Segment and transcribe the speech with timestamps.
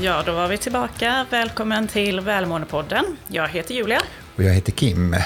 [0.00, 1.26] Ja, då var vi tillbaka.
[1.30, 3.04] Välkommen till Välmåendepodden.
[3.28, 4.00] Jag heter Julia.
[4.36, 5.16] Och jag heter Kim.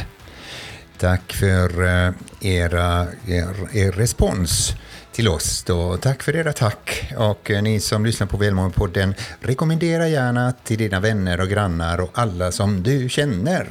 [0.99, 4.73] Tack för eh, era, er, er respons
[5.13, 5.65] till oss.
[5.65, 5.97] Då.
[5.97, 7.13] Tack för era tack.
[7.17, 12.11] Och eh, ni som lyssnar på Välmåendepodden, rekommendera gärna till dina vänner och grannar och
[12.19, 13.67] alla som du känner.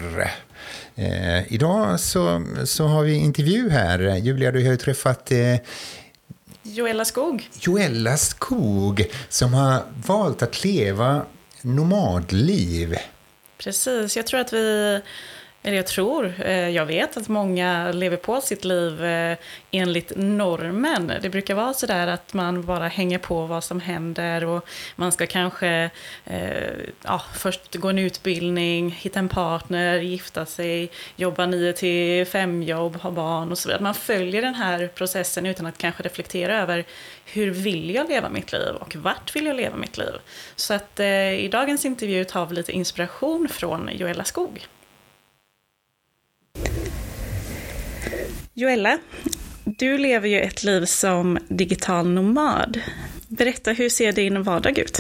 [0.96, 4.00] Eh, idag så, så har vi intervju här.
[4.16, 5.56] Julia, du har ju träffat eh,
[6.74, 7.50] Joella Skog.
[7.60, 11.22] Joella Skog som har valt att leva
[11.62, 12.96] nomadliv.
[13.58, 15.02] Precis, jag tror att vi
[15.68, 19.38] eller jag tror, eh, jag vet att många lever på sitt liv eh,
[19.72, 21.14] enligt normen.
[21.22, 25.12] Det brukar vara så där att man bara hänger på vad som händer och man
[25.12, 25.90] ska kanske
[26.26, 26.72] eh,
[27.04, 32.96] ja, först gå en utbildning, hitta en partner, gifta sig, jobba nio till fem jobb,
[32.96, 33.84] ha barn och så vidare.
[33.84, 36.86] Man följer den här processen utan att kanske reflektera över
[37.26, 40.14] hur vill jag leva mitt liv och vart vill jag leva mitt liv?
[40.56, 44.68] Så att i dagens intervju tar vi lite inspiration från Joella Skog.
[48.60, 48.98] Joella,
[49.64, 52.82] du lever ju ett liv som digital nomad.
[53.28, 55.00] Berätta, hur ser din vardag ut?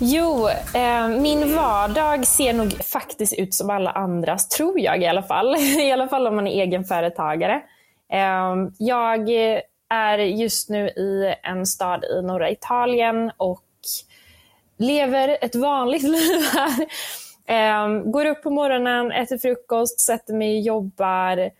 [0.00, 5.22] Jo, eh, min vardag ser nog faktiskt ut som alla andras, tror jag i alla
[5.22, 5.56] fall.
[5.80, 7.62] I alla fall om man är egenföretagare.
[8.12, 9.28] Eh, jag
[9.90, 13.64] är just nu i en stad i norra Italien och
[14.78, 16.86] lever ett vanligt liv här.
[17.46, 21.50] Eh, går upp på morgonen, äter frukost, sätter mig och jobbar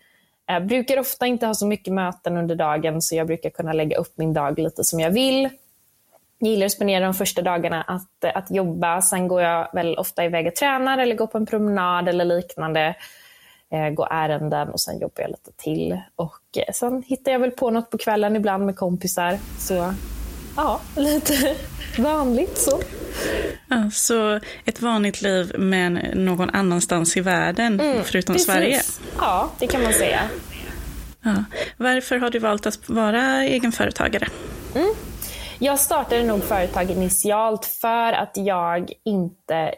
[0.53, 3.97] jag brukar ofta inte ha så mycket möten under dagen så jag brukar kunna lägga
[3.97, 5.49] upp min dag lite som jag vill.
[6.39, 9.01] Jag gillar att spendera de första dagarna att, eh, att jobba.
[9.01, 12.95] Sen går jag väl ofta iväg och tränar eller går på en promenad eller liknande.
[13.71, 15.99] Eh, går ärenden och sen jobbar jag lite till.
[16.15, 19.37] Och eh, sen hittar jag väl på något på kvällen ibland med kompisar.
[19.59, 19.93] Så
[20.57, 21.55] ja, lite
[21.97, 22.79] vanligt så.
[23.67, 28.45] Ja, så ett vanligt liv men någon annanstans i världen mm, förutom precis.
[28.47, 28.81] Sverige?
[29.17, 30.19] Ja, det kan man säga.
[31.21, 31.43] Ja.
[31.77, 34.27] Varför har du valt att vara egenföretagare?
[34.75, 34.93] Mm.
[35.59, 39.73] Jag startade nog företag initialt för att jag inte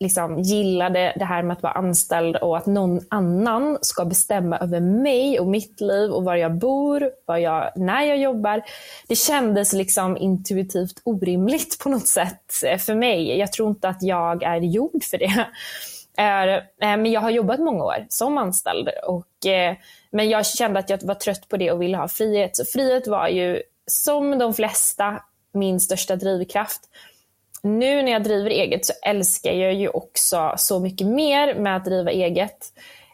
[0.00, 4.80] liksom gillade det här med att vara anställd och att någon annan ska bestämma över
[4.80, 8.62] mig och mitt liv och var jag bor, var jag, när jag jobbar.
[9.08, 13.38] Det kändes liksom intuitivt orimligt på något sätt eh, för mig.
[13.38, 15.46] Jag tror inte att jag är gjord för det.
[16.18, 18.88] Eh, men jag har jobbat många år som anställd.
[19.06, 19.76] Och, eh,
[20.10, 22.56] men jag kände att jag var trött på det och ville ha frihet.
[22.56, 26.80] Så frihet var ju, som de flesta, min största drivkraft
[27.66, 31.84] nu när jag driver eget så älskar jag ju också så mycket mer med att
[31.84, 32.72] driva eget.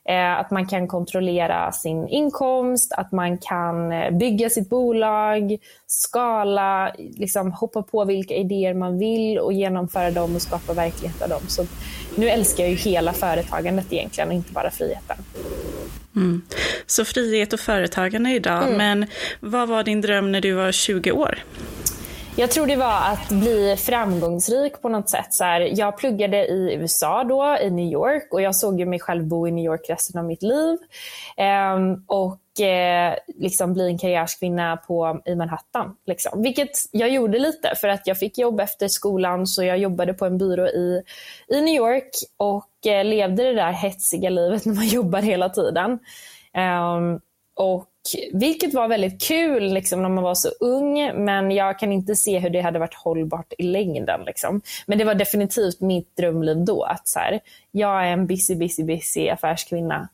[0.08, 6.92] Eh, att man kan kontrollera sin inkomst, att man kan eh, bygga sitt bolag, skala,
[6.98, 11.40] liksom hoppa på vilka idéer man vill och genomföra dem och skapa verklighet av dem.
[11.48, 11.66] Så
[12.16, 15.16] nu älskar jag ju hela företagandet egentligen, inte bara friheten.
[16.16, 16.42] Mm.
[16.86, 18.76] Så frihet och företagande idag, mm.
[18.76, 19.06] men
[19.40, 21.38] vad var din dröm när du var 20 år?
[22.36, 25.34] Jag tror det var att bli framgångsrik på något sätt.
[25.34, 29.00] Så här, jag pluggade i USA då, i New York och jag såg ju mig
[29.00, 30.78] själv bo i New York resten av mitt liv.
[31.74, 35.96] Um, och eh, liksom bli en karriärskvinna på, i Manhattan.
[36.06, 36.42] Liksom.
[36.42, 40.26] Vilket jag gjorde lite för att jag fick jobb efter skolan så jag jobbade på
[40.26, 41.02] en byrå i,
[41.48, 45.98] i New York och eh, levde det där hetsiga livet när man jobbar hela tiden.
[46.56, 47.20] Um,
[47.56, 47.91] och
[48.32, 52.38] vilket var väldigt kul liksom, när man var så ung, men jag kan inte se
[52.38, 54.20] hur det hade varit hållbart i längden.
[54.26, 54.60] Liksom.
[54.86, 56.82] Men det var definitivt mitt drömliv då.
[56.82, 60.08] Att så här, jag är en busy, busy, busy affärskvinna.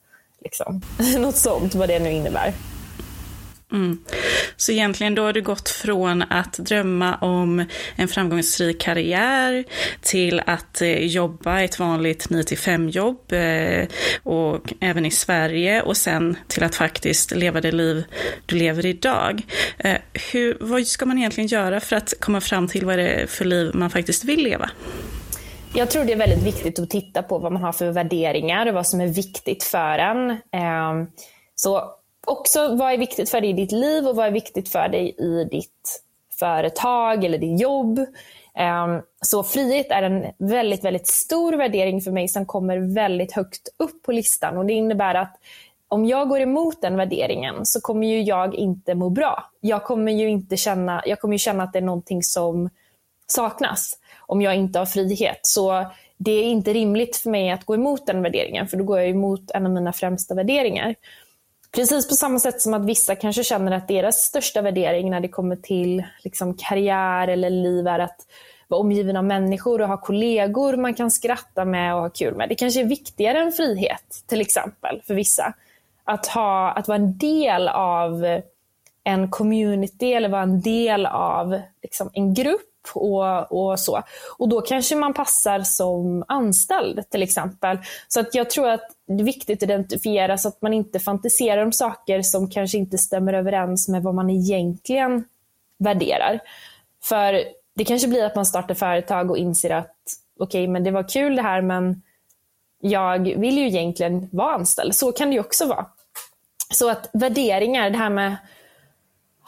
[0.44, 0.80] Liksom.
[1.18, 2.52] Något sånt, vad det nu innebär.
[3.72, 3.98] Mm.
[4.56, 7.64] Så egentligen då har du gått från att drömma om
[7.96, 9.64] en framgångsrik karriär
[10.00, 13.88] till att eh, jobba ett vanligt 9-5 jobb eh,
[14.22, 18.04] och även i Sverige och sen till att faktiskt leva det liv
[18.46, 19.42] du lever idag.
[19.78, 19.96] Eh,
[20.32, 23.44] hur, vad ska man egentligen göra för att komma fram till vad det är för
[23.44, 24.70] liv man faktiskt vill leva?
[25.74, 28.74] Jag tror det är väldigt viktigt att titta på vad man har för värderingar och
[28.74, 30.30] vad som är viktigt för en.
[30.30, 31.06] Ehm,
[31.54, 31.97] så
[32.28, 35.14] också vad är viktigt för dig i ditt liv och vad är viktigt för dig
[35.18, 36.02] i ditt
[36.38, 38.06] företag eller ditt jobb.
[38.54, 43.68] Ehm, så frihet är en väldigt, väldigt stor värdering för mig som kommer väldigt högt
[43.76, 44.58] upp på listan.
[44.58, 45.36] Och Det innebär att
[45.88, 49.50] om jag går emot den värderingen så kommer ju jag inte må bra.
[49.60, 52.70] Jag kommer ju inte känna, jag kommer ju känna att det är någonting som
[53.26, 55.40] saknas om jag inte har frihet.
[55.42, 55.86] Så
[56.16, 59.08] det är inte rimligt för mig att gå emot den värderingen, för då går jag
[59.08, 60.94] emot en av mina främsta värderingar.
[61.70, 65.28] Precis på samma sätt som att vissa kanske känner att deras största värdering när det
[65.28, 68.26] kommer till liksom karriär eller liv är att
[68.68, 72.48] vara omgiven av människor och ha kollegor man kan skratta med och ha kul med.
[72.48, 75.54] Det kanske är viktigare än frihet, till exempel, för vissa.
[76.04, 78.40] Att, ha, att vara en del av
[79.04, 84.02] en community eller vara en del av liksom, en grupp och, och så.
[84.38, 87.78] Och då kanske man passar som anställd till exempel.
[88.08, 91.62] Så att jag tror att det är viktigt att identifiera så att man inte fantiserar
[91.62, 95.24] om saker som kanske inte stämmer överens med vad man egentligen
[95.78, 96.40] värderar.
[97.02, 97.44] För
[97.76, 99.96] det kanske blir att man startar företag och inser att
[100.40, 102.02] okej, okay, men det var kul det här men
[102.80, 104.94] jag vill ju egentligen vara anställd.
[104.94, 105.86] Så kan det ju också vara.
[106.70, 108.36] Så att värderingar, det här med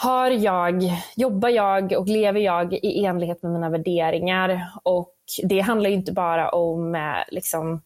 [0.00, 4.70] har jag, jobbar jag och lever jag i enlighet med mina värderingar?
[4.82, 7.82] Och det handlar inte bara om eh, liksom,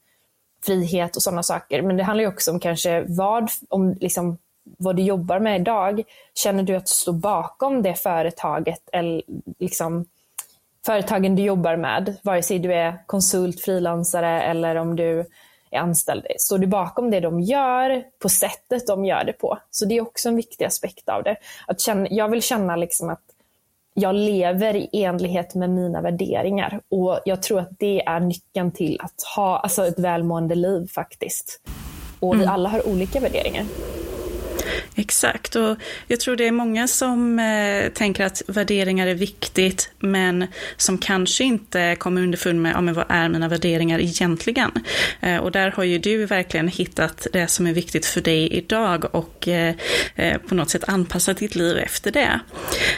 [0.66, 4.38] frihet och sådana saker, men det handlar också om kanske vad, om, liksom,
[4.78, 6.02] vad du jobbar med idag.
[6.34, 9.22] Känner du att du står bakom det företaget eller
[9.58, 10.06] liksom,
[10.87, 12.16] företagen du jobbar med?
[12.22, 15.25] Vare sig du är konsult, frilansare eller om du
[15.75, 16.26] är anställd.
[16.38, 19.59] Står du bakom det de gör på sättet de gör det på?
[19.71, 21.37] Så det är också en viktig aspekt av det.
[21.67, 23.23] Att känna, jag vill känna liksom att
[23.94, 26.81] jag lever i enlighet med mina värderingar.
[26.91, 31.61] Och Jag tror att det är nyckeln till att ha alltså ett välmående liv faktiskt.
[32.21, 32.49] Och vi mm.
[32.55, 33.65] alla har olika värderingar.
[34.96, 35.76] Exakt, och
[36.08, 40.46] jag tror det är många som eh, tänker att värderingar är viktigt, men
[40.76, 44.70] som kanske inte kommer underfund med, ja, men vad är mina värderingar egentligen?
[45.20, 49.14] Eh, och där har ju du verkligen hittat det som är viktigt för dig idag
[49.14, 49.75] och eh,
[50.14, 52.40] eh på något sätt anpassat ditt liv efter det.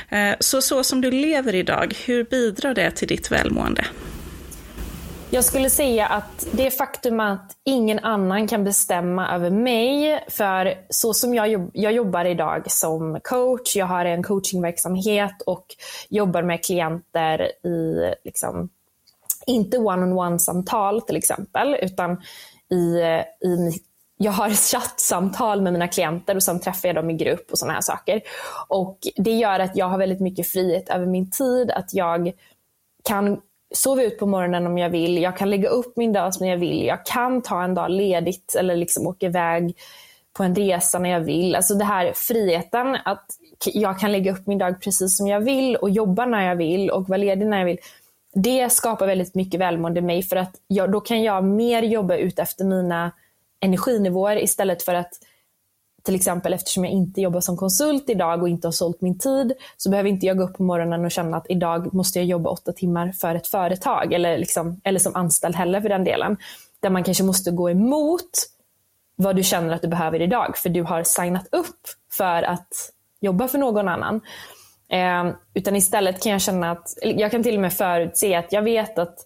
[0.08, 3.84] Eh, så så som du lever idag, hur bidrar det till ditt välmående?
[5.30, 11.14] Jag skulle säga att det faktum att ingen annan kan bestämma över mig, för så
[11.14, 15.66] som jag, jobb jag jobbar idag som coach, jag har en coachingverksamhet och
[16.08, 18.68] jobbar med klienter i, liksom,
[19.46, 22.22] inte one-on-one-samtal till exempel, utan
[22.70, 22.76] i,
[23.46, 23.80] i
[24.18, 27.74] jag har chattsamtal med mina klienter och sen träffar jag dem i grupp och sådana
[27.74, 28.20] här saker.
[28.68, 32.32] Och Det gör att jag har väldigt mycket frihet över min tid, att jag
[33.04, 33.40] kan
[33.74, 35.22] sova ut på morgonen om jag vill.
[35.22, 36.86] Jag kan lägga upp min dag som jag vill.
[36.86, 39.76] Jag kan ta en dag ledigt eller liksom åka iväg
[40.32, 41.54] på en resa när jag vill.
[41.54, 43.26] Alltså det här friheten att
[43.64, 46.90] jag kan lägga upp min dag precis som jag vill och jobba när jag vill
[46.90, 47.78] och vara ledig när jag vill.
[48.34, 52.16] Det skapar väldigt mycket välmående i mig för att jag, då kan jag mer jobba
[52.16, 53.12] ut efter mina
[53.60, 55.12] energinivåer istället för att
[56.06, 59.52] till exempel eftersom jag inte jobbar som konsult idag och inte har sålt min tid,
[59.76, 62.50] så behöver inte jag gå upp på morgonen och känna att idag måste jag jobba
[62.50, 66.36] åtta timmar för ett företag, eller, liksom, eller som anställd heller för den delen.
[66.80, 68.30] Där man kanske måste gå emot
[69.16, 71.80] vad du känner att du behöver idag, för du har signat upp
[72.12, 72.68] för att
[73.20, 74.20] jobba för någon annan.
[74.88, 78.62] Eh, utan istället kan jag känna att, jag kan till och med förutse att jag
[78.62, 79.18] vet att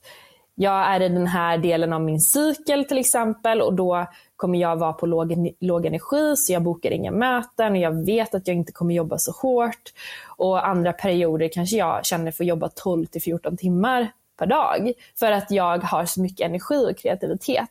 [0.55, 4.07] jag är i den här delen av min cykel till exempel och då
[4.41, 8.35] kommer jag vara på låg, låg energi så jag bokar inga möten och jag vet
[8.35, 9.93] att jag inte kommer jobba så hårt.
[10.27, 14.93] Och andra perioder kanske jag känner för att jobba 12 till 14 timmar per dag
[15.19, 17.71] för att jag har så mycket energi och kreativitet.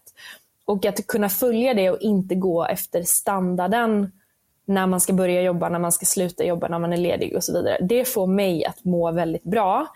[0.65, 4.11] Och att kunna följa det och inte gå efter standarden
[4.65, 7.43] när man ska börja jobba, när man ska sluta jobba, när man är ledig och
[7.43, 7.77] så vidare.
[7.81, 9.87] Det får mig att må väldigt bra.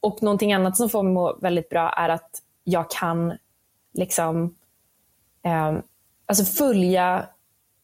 [0.00, 3.34] Och någonting annat som får mig att må väldigt bra är att jag kan
[3.92, 4.54] liksom
[5.42, 5.72] eh,
[6.26, 7.26] alltså följa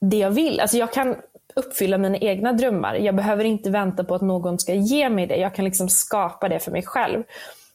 [0.01, 0.61] det jag vill.
[0.61, 1.17] Alltså jag kan
[1.55, 2.95] uppfylla mina egna drömmar.
[2.95, 5.37] Jag behöver inte vänta på att någon ska ge mig det.
[5.37, 7.23] Jag kan liksom skapa det för mig själv.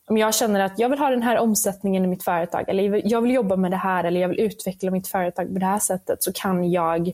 [0.08, 3.22] Om jag känner att jag vill ha den här omsättningen i mitt företag, eller jag
[3.22, 6.24] vill jobba med det här, eller jag vill utveckla mitt företag på det här sättet,
[6.24, 7.12] så kan jag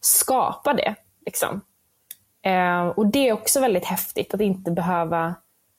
[0.00, 0.94] skapa det.
[1.26, 1.60] Liksom.
[2.42, 5.34] Eh, och Det är också väldigt häftigt att inte behöva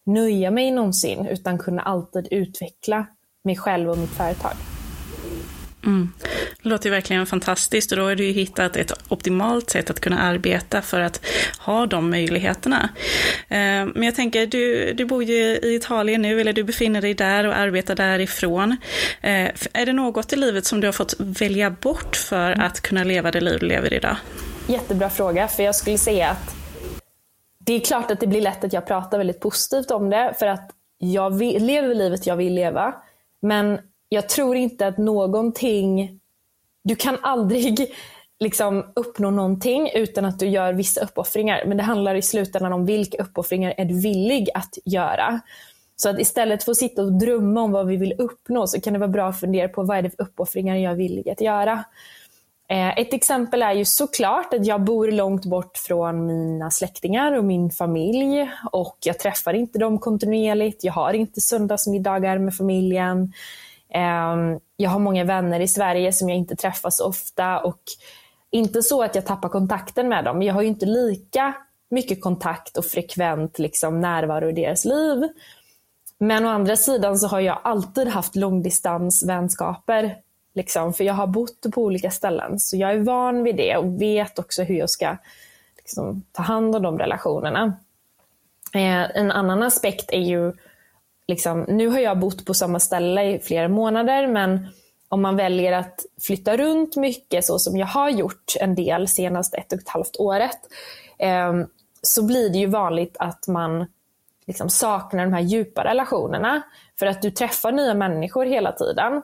[0.05, 3.05] nöja mig någonsin, utan kunna alltid utveckla
[3.43, 4.53] mig själv och mitt företag.
[5.85, 6.13] Mm.
[6.63, 10.19] Det låter verkligen fantastiskt och då har du ju hittat ett optimalt sätt att kunna
[10.19, 11.25] arbeta för att
[11.59, 12.89] ha de möjligheterna.
[13.47, 17.13] Eh, men jag tänker, du, du bor ju i Italien nu, eller du befinner dig
[17.13, 18.77] där och arbetar därifrån.
[19.21, 23.03] Eh, är det något i livet som du har fått välja bort för att kunna
[23.03, 24.15] leva det liv du lever idag?
[24.67, 26.55] Jättebra fråga, för jag skulle säga att
[27.59, 30.45] det är klart att det blir lätt att jag pratar väldigt positivt om det, för
[30.47, 32.93] att jag lever livet jag vill leva.
[33.41, 36.19] Men jag tror inte att någonting,
[36.83, 37.93] du kan aldrig
[38.39, 41.65] liksom uppnå någonting utan att du gör vissa uppoffringar.
[41.65, 45.41] Men det handlar i slutändan om vilka uppoffringar är du villig att göra.
[45.95, 48.93] Så att istället för att sitta och drömma om vad vi vill uppnå så kan
[48.93, 51.41] det vara bra att fundera på vad är det för uppoffringar jag är villig att
[51.41, 51.83] göra.
[52.69, 57.43] Eh, ett exempel är ju såklart att jag bor långt bort från mina släktingar och
[57.43, 60.83] min familj och jag träffar inte dem kontinuerligt.
[60.83, 63.33] Jag har inte söndagsmiddagar med familjen.
[63.93, 67.81] Ehm, jag har många vänner i Sverige som jag inte träffar så ofta och
[68.51, 70.41] inte så att jag tappar kontakten med dem.
[70.41, 71.53] Jag har ju inte lika
[71.89, 75.29] mycket kontakt och frekvent liksom, närvaro i deras liv.
[76.17, 80.15] Men å andra sidan så har jag alltid haft långdistansvänskaper
[80.53, 84.01] Liksom, för jag har bott på olika ställen, så jag är van vid det och
[84.01, 85.17] vet också hur jag ska
[85.77, 87.73] liksom, ta hand om de relationerna.
[88.73, 90.53] Eh, en annan aspekt är ju,
[91.29, 94.67] liksom, nu har jag bott på samma ställe i flera månader, men
[95.09, 99.57] om man väljer att flytta runt mycket, så som jag har gjort en del senaste
[99.57, 100.59] ett och ett halvt året,
[101.19, 101.53] eh,
[102.01, 103.85] så blir det ju vanligt att man
[104.47, 106.61] liksom saknar de här djupa relationerna.
[106.99, 109.21] För att du träffar nya människor hela tiden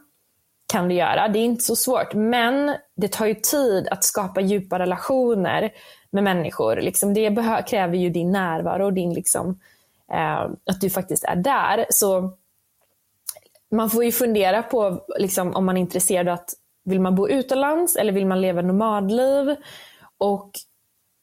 [0.71, 1.27] kan du göra.
[1.27, 2.13] Det är inte så svårt.
[2.13, 5.71] Men det tar ju tid att skapa djupa relationer
[6.09, 6.75] med människor.
[6.75, 9.55] Liksom det kräver ju din närvaro och din liksom, eh,
[10.13, 11.85] Eh, att du faktiskt är där.
[11.89, 12.37] Så
[13.71, 16.49] man får ju fundera på liksom, om man är intresserad av att
[16.85, 19.55] vill man bo utomlands eller vill man leva nomadliv?
[20.17, 20.51] Och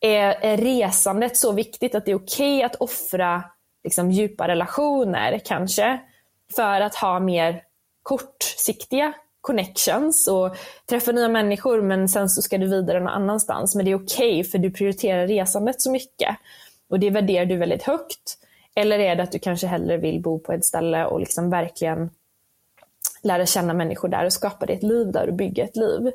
[0.01, 3.45] är, är resandet så viktigt att det är okej okay att offra
[3.85, 6.01] liksom, djupa relationer kanske
[6.57, 7.63] för att ha mer
[8.03, 10.57] kortsiktiga connections och
[10.89, 13.75] träffa nya människor men sen så ska du vidare någon annanstans.
[13.75, 16.37] Men det är okej okay för du prioriterar resandet så mycket.
[16.89, 18.39] Och det värderar du väldigt högt.
[18.75, 22.11] Eller är det att du kanske hellre vill bo på ett ställe och liksom verkligen
[23.23, 26.13] lära känna människor där och skapa dig ett liv där och bygga ett liv.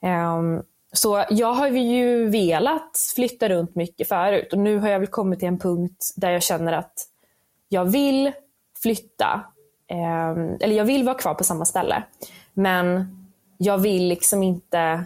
[0.00, 5.08] Um, så jag har ju velat flytta runt mycket förut och nu har jag väl
[5.08, 6.92] kommit till en punkt där jag känner att
[7.68, 8.32] jag vill
[8.82, 9.44] flytta.
[9.90, 12.02] Um, eller jag vill vara kvar på samma ställe.
[12.52, 13.16] Men
[13.58, 15.04] jag vill liksom inte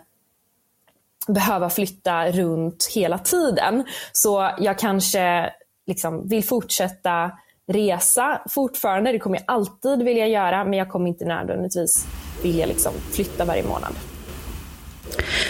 [1.28, 3.84] behöva flytta runt hela tiden.
[4.12, 5.52] Så jag kanske
[5.88, 7.30] liksom vill fortsätta
[7.72, 9.12] resa fortfarande.
[9.12, 12.06] Det kommer jag alltid vilja göra, men jag kommer inte nödvändigtvis
[12.42, 13.94] vilja liksom flytta varje månad.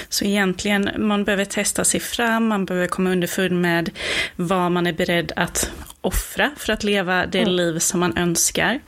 [0.09, 3.91] Så egentligen, man behöver testa sig fram, man behöver komma underfund med
[4.37, 7.53] vad man är beredd att offra för att leva det mm.
[7.53, 8.81] liv som man önskar.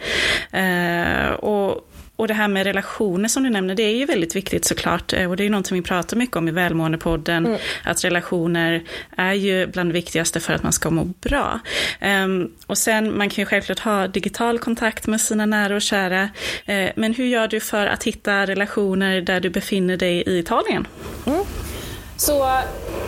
[0.52, 1.89] Eh, och
[2.20, 5.12] och det här med relationer som du nämner, det är ju väldigt viktigt såklart.
[5.12, 7.46] Eh, och det är ju någonting vi pratar mycket om i Välmåendepodden.
[7.46, 7.58] Mm.
[7.84, 8.82] Att relationer
[9.16, 11.60] är ju bland det viktigaste för att man ska må bra.
[12.24, 16.22] Um, och sen, man kan ju självklart ha digital kontakt med sina nära och kära.
[16.22, 20.86] Uh, men hur gör du för att hitta relationer där du befinner dig i Italien?
[21.26, 21.44] Mm.
[22.16, 22.44] Så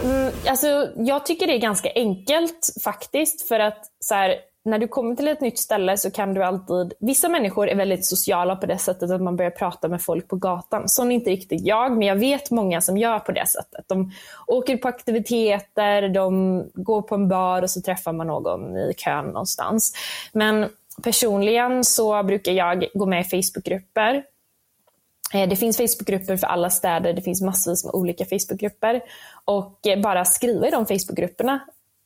[0.04, 3.48] mm, alltså, jag tycker det är ganska enkelt faktiskt.
[3.48, 6.92] För att så här, när du kommer till ett nytt ställe så kan du alltid...
[7.00, 10.36] Vissa människor är väldigt sociala på det sättet att man börjar prata med folk på
[10.36, 10.88] gatan.
[10.88, 13.84] Sån är inte riktigt jag, men jag vet många som gör på det sättet.
[13.88, 14.12] De
[14.46, 19.24] åker på aktiviteter, de går på en bar och så träffar man någon i kön
[19.24, 19.92] någonstans.
[20.32, 20.68] Men
[21.02, 24.24] personligen så brukar jag gå med i Facebookgrupper.
[25.34, 29.00] Eh, det finns Facebookgrupper för alla städer, det finns massvis med olika Facebookgrupper.
[29.44, 31.60] Och eh, bara skriva i de Facebookgrupperna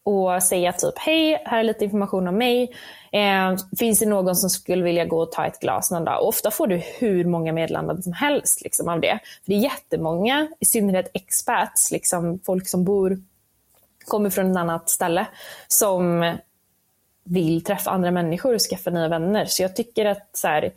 [0.06, 2.74] och säga typ hej, här är lite information om mig.
[3.12, 6.22] Eh, finns det någon som skulle vilja gå och ta ett glas någon dag?
[6.22, 9.18] Och ofta får du hur många meddelanden som helst liksom, av det.
[9.44, 13.18] För Det är jättemånga, i synnerhet expats, liksom, folk som bor,
[14.06, 15.26] kommer från ett annat ställe,
[15.68, 16.34] som
[17.24, 19.44] vill träffa andra människor och skaffa nya vänner.
[19.44, 20.72] Så jag tycker att så här,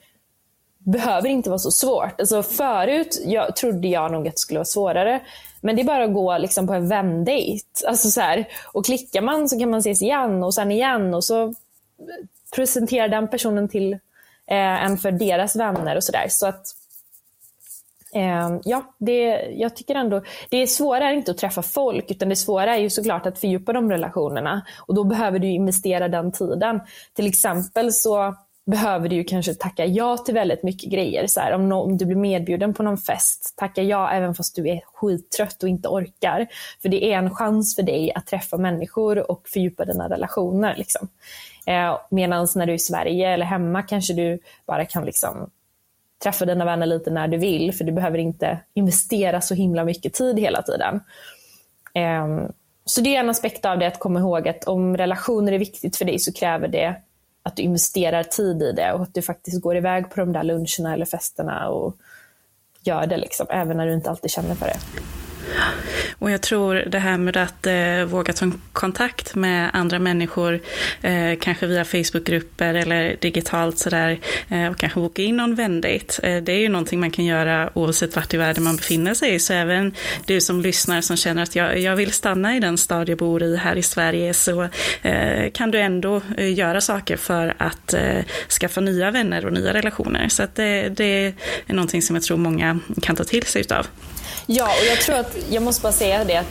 [0.80, 2.20] behöver inte vara så svårt.
[2.20, 5.22] Alltså förut jag, trodde jag nog att det skulle vara svårare.
[5.62, 7.66] Men det är bara att gå liksom på en vändejt.
[7.88, 11.24] Alltså så här, och klickar man så kan man ses igen och sen igen och
[11.24, 11.54] så
[12.56, 13.94] presenterar den personen till
[14.48, 16.26] eh, en för deras vänner och sådär.
[16.30, 16.66] Så att
[18.14, 22.36] eh, ja, det, jag tycker ändå, det svåra är inte att träffa folk utan det
[22.36, 24.66] svåra är ju såklart att fördjupa de relationerna.
[24.88, 26.80] Och då behöver du investera den tiden.
[27.14, 28.36] Till exempel så
[28.70, 31.28] behöver du ju kanske tacka ja till väldigt mycket grejer.
[31.28, 34.56] Så här, om, no om, du blir medbjuden på någon fest, tacka ja även fast
[34.56, 36.48] du är skittrött och inte orkar.
[36.82, 40.76] För det är en chans för dig att träffa människor och fördjupa dina relationer.
[40.78, 41.08] Liksom.
[41.66, 45.50] Eh, Medan när du är i Sverige eller hemma kanske du bara kan liksom
[46.24, 50.14] träffa dina vänner lite när du vill, för du behöver inte investera så himla mycket
[50.14, 51.02] tid hela tiden.
[51.94, 52.50] Eh,
[52.86, 55.98] så det är en aspekt av det att komma ihåg att om relationer är viktigt
[55.98, 56.96] för dig så kräver det
[57.50, 60.44] att du investerar tid i det och att du faktiskt går iväg på de där
[60.44, 61.96] luncherna eller festerna och
[62.82, 64.80] gör det, liksom, även när du inte alltid känner för det.
[66.20, 70.60] Och jag tror det här med att eh, våga ta kontakt med andra människor,
[71.02, 76.20] eh, kanske via Facebookgrupper eller digitalt sådär, eh, och kanske boka in någon vändejt.
[76.24, 79.40] Eh, det är ju någonting man kan göra oavsett vart i världen man befinner sig.
[79.40, 79.94] Så även
[80.26, 83.44] du som lyssnar som känner att jag, jag vill stanna i den stad jag bor
[83.44, 84.68] i här i Sverige, så
[85.02, 89.74] eh, kan du ändå eh, göra saker för att eh, skaffa nya vänner och nya
[89.74, 90.30] relationer.
[90.30, 91.34] Så att det, det
[91.68, 93.88] är någonting som jag tror många kan ta till sig utav.
[94.52, 96.46] Ja, och jag tror att, jag måste bara säga det,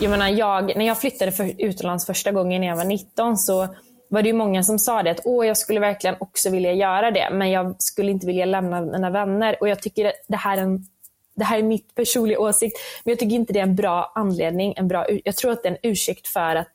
[0.00, 3.68] jag menar, jag, när jag flyttade för, utomlands första gången när jag var 19 så
[4.08, 7.10] var det ju många som sa det att Åh, jag skulle verkligen också vilja göra
[7.10, 9.56] det, men jag skulle inte vilja lämna mina vänner.
[9.60, 10.86] Och jag tycker det här är en
[11.34, 14.74] det här är mitt personliga åsikt, men jag tycker inte det är en bra anledning.
[14.76, 16.72] En bra, jag tror att det är en ursäkt för att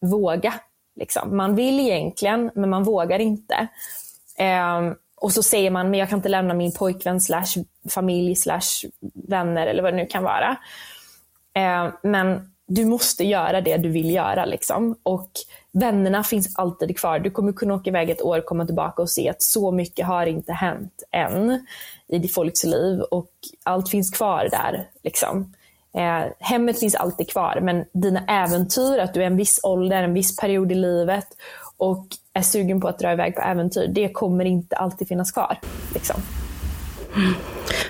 [0.00, 0.54] våga.
[0.96, 1.36] Liksom.
[1.36, 3.68] Man vill egentligen, men man vågar inte.
[4.38, 8.88] Um, och så säger man, men jag kan inte lämna min pojkvän slash familj slash
[9.28, 10.56] vänner eller vad det nu kan vara.
[11.54, 14.44] Eh, men du måste göra det du vill göra.
[14.44, 14.96] Liksom.
[15.02, 15.30] Och
[15.72, 17.18] vännerna finns alltid kvar.
[17.18, 20.26] Du kommer kunna åka iväg ett år, komma tillbaka och se att så mycket har
[20.26, 21.66] inte hänt än
[22.08, 23.30] i folks liv och
[23.64, 24.88] allt finns kvar där.
[25.02, 25.54] Liksom.
[25.94, 30.14] Eh, hemmet finns alltid kvar, men dina äventyr, att du är en viss ålder, en
[30.14, 31.26] viss period i livet
[31.76, 35.58] och är sugen på att dra iväg på äventyr, det kommer inte alltid finnas kvar.
[35.94, 36.22] Liksom.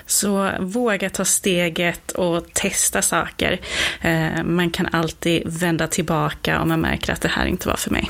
[0.05, 3.59] Så våga ta steget och testa saker.
[4.01, 7.91] Eh, man kan alltid vända tillbaka om man märker att det här inte var för
[7.91, 8.09] mig.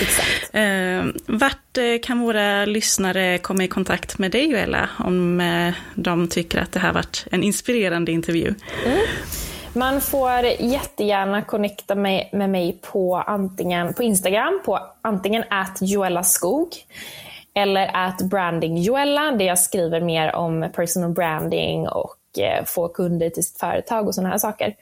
[0.00, 0.54] Exakt.
[0.54, 5.42] Eh, vart eh, kan våra lyssnare komma i kontakt med dig Joella om
[5.94, 8.54] de tycker att det här varit en inspirerande intervju?
[8.86, 8.98] Mm.
[9.74, 16.22] Man får jättegärna connecta med, med mig på, antingen, på Instagram på antingen att Joella
[16.24, 16.68] Skog
[17.54, 23.30] eller att branding Joella där jag skriver mer om personal branding och eh, få kunder
[23.30, 24.74] till sitt företag och sådana här saker.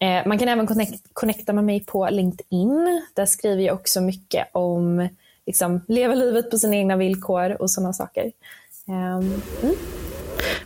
[0.00, 3.02] Eh, man kan även connect, connecta med mig på LinkedIn.
[3.14, 5.08] Där skriver jag också mycket om
[5.46, 8.32] liksom, leva livet på sina egna villkor och sådana saker.
[8.86, 9.74] Um, mm.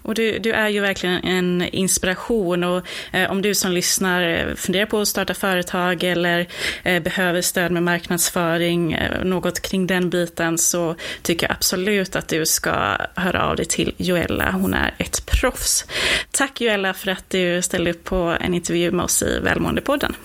[0.05, 4.55] Och du, du är ju verkligen en inspiration och eh, om du som lyssnar eh,
[4.55, 6.49] funderar på att starta företag eller
[6.83, 12.29] eh, behöver stöd med marknadsföring, eh, något kring den biten, så tycker jag absolut att
[12.29, 14.51] du ska höra av dig till Joella.
[14.51, 15.85] Hon är ett proffs.
[16.31, 20.17] Tack Joella för att du ställde upp på en intervju med oss i Välmåendepodden.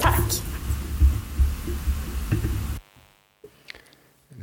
[0.00, 0.55] Tack.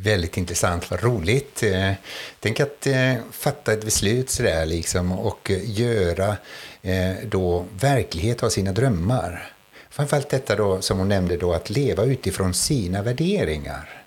[0.03, 1.63] Väldigt intressant, vad roligt.
[1.63, 1.91] Eh,
[2.39, 6.37] tänk att eh, fatta ett beslut sådär liksom och eh, göra
[7.23, 9.51] då verklighet av sina drömmar.
[9.89, 14.02] Framförallt detta då som hon nämnde då att leva utifrån sina värderingar.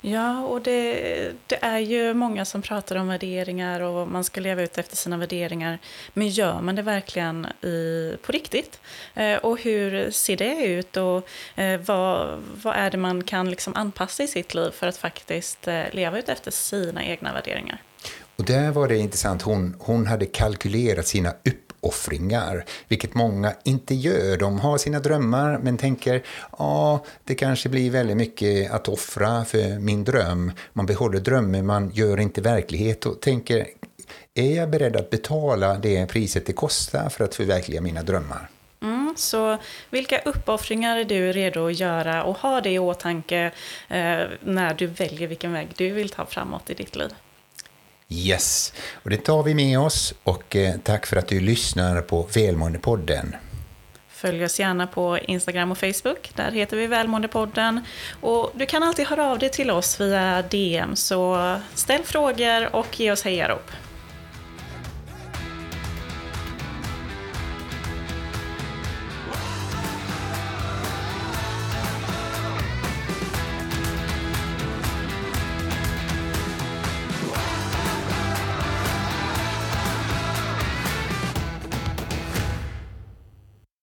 [0.00, 4.62] Ja, och det, det, är ju många som pratar om värderingar och man ska leva
[4.62, 5.78] ut efter sina värderingar.
[6.12, 8.80] Men gör man det verkligen i, på riktigt?
[9.14, 11.28] Eh, och hur ser det ut och
[11.60, 15.68] eh, vad, vad är det man kan liksom anpassa i sitt liv för att faktiskt
[15.68, 17.82] eh, leva ut efter sina egna värderingar?
[18.36, 23.94] Och där var det intressant, hon, hon hade kalkylerat sina upp uppoffringar, vilket många inte
[23.94, 24.36] gör.
[24.36, 26.22] De har sina drömmar men tänker
[26.58, 30.52] ja, det kanske blir väldigt mycket att offra för min dröm.
[30.72, 33.66] Man behåller drömmen, man gör inte verklighet och tänker
[34.34, 38.48] är jag beredd att betala det priset det kostar för att förverkliga mina drömmar?
[38.82, 39.58] Mm, så
[39.90, 43.52] vilka uppoffringar är du redo att göra och ha det i åtanke
[43.88, 47.10] eh, när du väljer vilken väg du vill ta framåt i ditt liv?
[48.08, 52.28] Yes, och det tar vi med oss och eh, tack för att du lyssnar på
[52.34, 53.36] Välmåendepodden.
[54.08, 56.30] Följ oss gärna på Instagram och Facebook.
[56.34, 57.80] Där heter vi Välmåendepodden.
[58.20, 63.00] Och du kan alltid höra av dig till oss via DM, så ställ frågor och
[63.00, 63.70] ge oss hejarop.